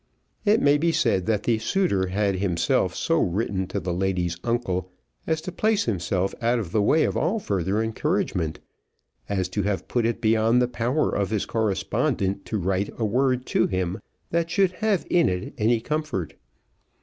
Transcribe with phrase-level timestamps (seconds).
[0.45, 4.89] It may be said that the suitor had himself so written to the lady's uncle,
[5.27, 8.59] as to place himself out of the way of all further encouragement;
[9.29, 13.45] as to have put it beyond the power of his correspondent to write a word
[13.45, 14.01] to him
[14.31, 16.33] that should have in it any comfort.